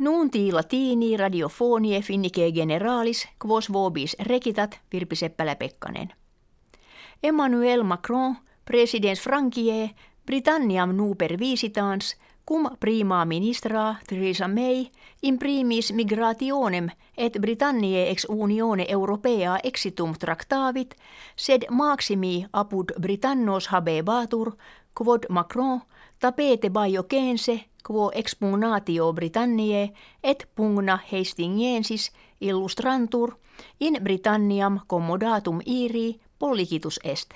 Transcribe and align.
Nuunti 0.00 0.52
latini 0.52 1.16
radiofonie 1.16 2.00
finnike 2.00 2.52
generalis 2.52 3.28
quos 3.46 3.72
vobis 3.72 4.16
rekitat 4.20 4.80
Virpi 4.92 5.16
Seppälä-Pekkanen. 5.16 6.08
Emmanuel 7.22 7.82
Macron, 7.82 8.36
presidens 8.64 9.20
Frankie, 9.20 9.90
Britanniam 10.26 10.96
nuper 10.96 11.38
visitans, 11.38 12.16
cum 12.48 12.70
prima 12.80 13.24
ministra 13.24 13.94
Theresa 14.08 14.48
May 14.48 14.86
imprimis 15.22 15.92
migrationem 15.92 16.88
et 17.16 17.32
Britanniae 17.40 18.10
ex 18.10 18.26
unione 18.28 18.86
europea 18.88 19.58
exitum 19.64 20.14
tractavit, 20.18 20.94
sed 21.36 21.62
maximi 21.70 22.46
apud 22.52 22.92
Britannos 23.00 23.68
habebatur, 23.68 24.52
quod 24.98 25.26
Macron 25.28 25.80
tapete 26.18 26.70
baiocense 26.70 27.69
quo 27.82 28.10
expugnatio 28.14 29.12
Britanniae 29.12 29.90
et 30.22 30.48
pugna 30.54 30.98
Hastingiensis 31.12 32.12
illustrantur 32.40 33.34
in 33.80 33.98
Britanniam 34.02 34.80
commodatum 34.86 35.60
iri 35.66 36.20
policitus 36.38 37.00
est. 37.04 37.34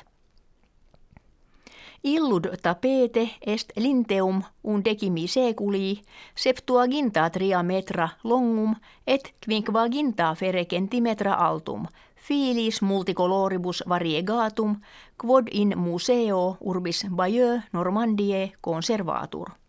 Illud 2.05 2.47
tapete 2.63 3.31
est 3.47 3.73
linteum 3.77 4.43
undecimi 4.65 5.29
seculi 5.29 6.03
septuaginta 6.37 7.31
tria 7.31 7.63
metra 7.63 8.09
longum 8.25 8.75
et 9.07 9.35
quinquaginta 9.47 10.35
fere 10.35 10.65
centimetra 10.65 11.33
altum 11.35 11.87
filis 12.17 12.83
multicoloribus 12.83 13.83
variegatum 13.89 14.77
quod 15.17 15.49
in 15.53 15.73
museo 15.77 16.57
urbis 16.61 17.07
Bayeux 17.11 17.63
Normandie 17.73 18.53
conservatur. 18.61 19.64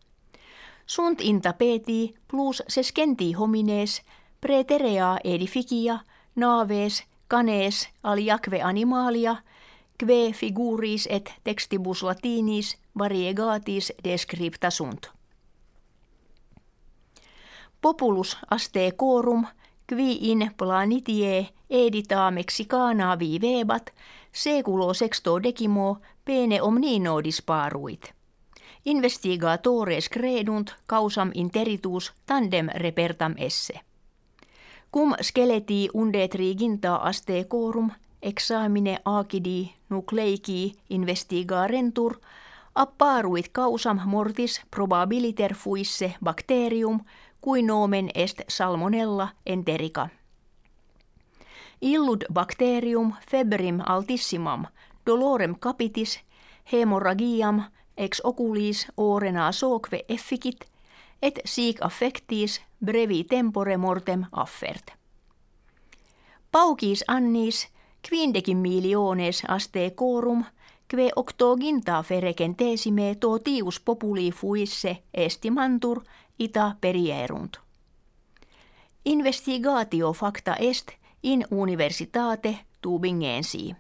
Sunt 0.86 1.22
in 1.22 1.42
tapeti 1.42 2.16
plus 2.28 2.64
sescenti 2.68 3.34
homines 3.34 4.02
preterea 4.42 5.18
edificia 5.24 6.00
naves 6.36 7.04
canes 7.28 7.90
aliaque 8.04 8.62
animalia 8.62 9.36
kve 9.98 10.34
figuris 10.34 11.08
et 11.12 11.34
textibus 11.44 12.04
latinis 12.04 12.78
variegatis 12.98 13.94
descripta 14.04 14.70
sunt. 14.70 15.10
Populus 17.82 18.38
corum 18.98 19.48
qui 19.88 20.32
in 20.32 20.52
planitie 20.58 21.50
edita 21.70 22.32
mexicana 22.32 23.20
vivebat 23.20 23.94
seculo 24.32 24.94
sexto 24.94 25.44
decimo 25.44 26.00
pene 26.26 26.62
omnino 26.62 27.24
disparuit. 27.24 28.14
Investigatores 28.86 30.10
credunt 30.10 30.76
causam 30.86 31.32
interitus 31.34 32.14
tandem 32.26 32.70
repertam 32.76 33.34
esse. 33.38 33.80
Cum 34.92 35.16
skeleti 35.22 35.90
unde 35.94 36.28
triginta 36.28 36.96
aste 36.96 37.44
corum 37.48 37.92
examine 38.22 39.00
acidi 39.06 39.76
nucleici 39.90 40.74
investigarentur 40.90 42.20
apparuit 42.74 43.50
causam 43.52 44.02
mortis 44.06 44.62
probabiliter 44.70 45.54
fuisse 45.54 46.16
bacterium 46.24 47.00
cui 47.42 47.62
nomen 47.62 48.10
est 48.14 48.42
salmonella 48.48 49.28
enterica. 49.46 50.10
Illud 51.82 52.24
bacterium 52.34 53.14
febrim 53.30 53.82
altissimam 53.86 54.66
dolorem 55.06 55.56
capitis 55.60 56.20
hemorragiam 56.72 57.64
ex 57.98 58.22
oculis 58.24 58.88
orena 58.98 59.52
soque 59.52 60.06
efficit 60.10 60.66
et 61.22 61.40
sic 61.46 61.82
affectis 61.82 62.62
brevi 62.86 63.24
tempore 63.24 63.78
mortem 63.78 64.26
affert. 64.32 64.92
Paukis 66.52 67.04
annis 67.08 67.68
quindecim 68.10 68.58
miliones 68.58 69.44
aste 69.48 69.92
corum, 69.96 70.44
kve 70.88 71.10
octoginta 71.16 72.04
ferecentesime 72.04 73.16
totius 73.16 73.80
populi 73.80 74.32
fuisse 74.32 74.98
estimantur 75.14 76.04
ita 76.40 76.76
perierunt. 76.82 77.58
Investigatio 79.06 80.14
facta 80.14 80.56
est 80.56 80.92
in 81.24 81.46
universitate 81.52 82.60
Tubingensi. 82.82 83.76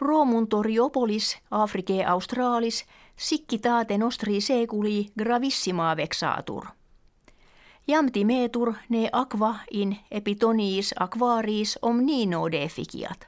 Promuntoriopolis 0.00 1.38
Africae 1.50 2.04
Australis 2.04 2.84
siccitate 3.16 3.98
nostri 3.98 4.40
seculi 4.40 5.08
gravissima 5.18 5.96
vexatur. 5.96 6.66
Jam 7.88 8.12
timetur 8.12 8.74
ne 8.88 9.08
aqua 9.12 9.54
in 9.70 9.96
epitoniis 10.10 10.94
aquaris 11.00 11.78
omnino 11.82 12.48
deficiat. 12.52 13.26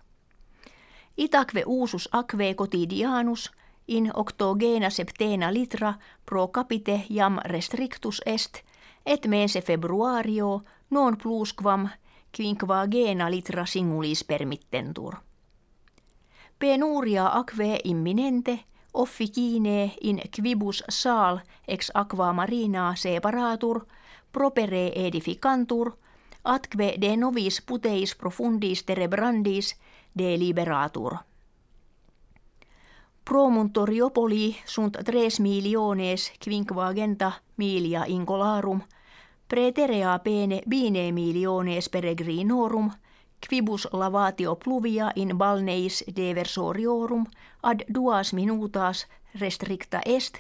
Itaque 1.16 1.62
usus 1.66 2.08
aquae 2.12 2.54
quotidianus 2.54 3.50
in 3.86 4.10
octogena 4.14 4.90
septena 4.90 5.52
litra 5.52 5.94
pro 6.26 6.48
capite 6.48 7.04
jam 7.10 7.38
restrictus 7.44 8.22
est, 8.26 8.62
et 9.06 9.26
mense 9.26 9.60
februario 9.60 10.62
non 10.90 11.16
plusquam 11.16 11.88
quinquagena 12.36 13.30
litra 13.30 13.66
singulis 13.66 14.24
permittentur. 14.24 15.27
Penuria 16.58 17.28
aquae 17.38 17.80
imminente 17.84 18.64
officine 18.92 19.94
in 20.00 20.20
quibus 20.30 20.84
sal 20.88 21.40
ex 21.68 21.90
aqua 21.94 22.32
marina 22.32 22.96
separatur– 22.96 23.86
propere 24.32 24.92
edificantur, 25.06 25.96
atque 26.44 26.96
de 27.00 27.16
novis 27.16 27.62
puteis 27.66 28.14
profundis 28.14 28.84
terebrandis 28.84 29.76
deliberatur. 30.18 31.16
Promuntoriopoli 33.24 34.56
sunt 34.64 34.96
tres 35.04 35.40
miliones 35.40 36.32
quinquagenta 36.44 37.32
milia 37.56 38.04
incolarum, 38.06 38.80
preterea 39.48 40.18
pene 40.18 40.62
bine 40.68 41.12
miliones 41.12 41.88
peregrinorum, 41.88 42.90
quibus 43.48 43.88
lavatio 43.92 44.56
pluvia 44.56 45.12
in 45.16 45.38
balneis 45.38 46.04
diversoriorum 46.16 47.26
ad 47.62 47.80
duas 47.94 48.32
minutas 48.32 49.06
restricta 49.40 50.00
est, 50.06 50.34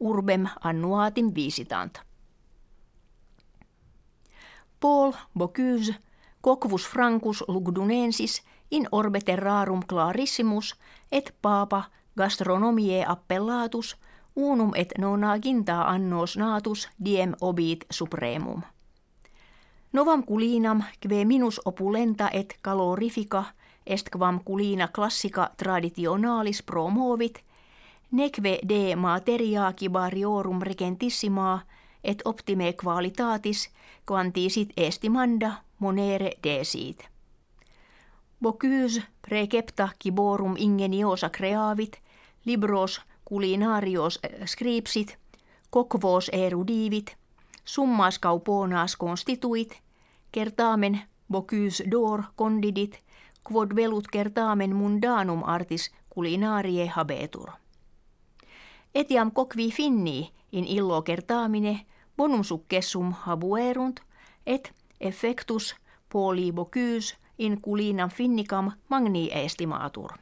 urbem 0.00 0.48
annuatim 0.64 1.34
visitant. 1.34 2.00
Paul 4.80 5.12
Bocuse, 5.38 5.94
Coquus 6.42 6.88
Francus 6.88 7.44
Lugdunensis 7.48 8.42
in 8.70 8.88
orbe 8.92 9.20
terrarum 9.20 9.82
clarissimus 9.86 10.74
et 11.12 11.34
papa 11.42 11.84
gastronomiae 12.16 13.04
appellatus 13.06 13.96
unum 14.36 14.72
et 14.74 14.92
nonaginta 14.98 15.82
annos 15.82 16.36
natus 16.36 16.88
diem 17.04 17.34
obit 17.40 17.84
supremum. 17.90 18.62
Novam 19.92 20.22
culinam 20.22 20.82
kve 21.00 21.24
minus 21.24 21.60
opulenta 21.64 22.28
et 22.32 22.58
calorifica 22.62 23.44
est 23.86 24.10
quam 24.10 24.40
culina 24.44 24.88
classica 24.88 25.50
traditionalis 25.56 26.62
promovit, 26.62 27.38
neque 28.10 28.60
de 28.68 28.96
materia 28.96 29.72
kibariorum 29.72 30.62
regentissimaa 30.62 31.60
et 32.04 32.22
optime 32.24 32.72
qualitatis 32.84 33.70
quantisit 34.06 34.72
estimanda 34.76 35.52
monere 35.78 36.30
desit. 36.42 37.08
Bocuse 38.42 39.02
precepta 39.28 39.88
ciborum 40.02 40.54
ingeniosa 40.56 41.30
creavit, 41.30 41.96
libros 42.44 43.00
culinarios 43.24 44.20
eh, 44.22 44.46
scripsit, 44.46 45.16
coquvos 45.70 46.30
erudivit, 46.32 47.16
summas 47.64 48.18
cauponas 48.18 48.96
constituit, 48.96 49.82
kertamen 50.32 51.00
Bocuse 51.30 51.84
d'or 51.90 52.22
condidit, 52.36 52.98
quod 53.44 53.76
velut 53.76 54.08
kertamen 54.10 54.74
mundanum 54.76 55.42
artis 55.46 55.90
culinarie 56.14 56.86
habetur. 56.88 57.50
Etiam 58.94 59.30
coqui 59.30 59.70
finni 59.70 60.32
in 60.52 60.64
illo 60.64 61.02
kertaamine 61.02 61.86
bonum 62.16 62.42
successum 62.42 63.12
habuerunt 63.12 64.00
et 64.46 64.72
effectus 65.00 65.76
poli 66.12 66.52
bocuse 66.52 67.16
in 67.38 67.60
culinam 67.60 68.10
finnicam 68.10 68.72
magni 68.88 69.30
estimatur. 69.32 70.12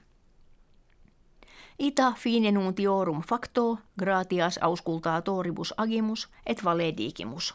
Ita 1.78 2.12
fine 2.12 2.52
nuntiorum 2.52 3.22
facto 3.22 3.78
gratias 3.98 4.58
auscultatoribus 4.58 5.74
agimus 5.76 6.28
et 6.46 6.64
valedigimus. 6.64 7.54